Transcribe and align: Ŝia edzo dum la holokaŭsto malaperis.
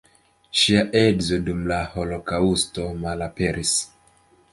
Ŝia 0.59 0.79
edzo 1.01 1.37
dum 1.49 1.59
la 1.71 1.77
holokaŭsto 1.91 2.87
malaperis. 3.05 3.75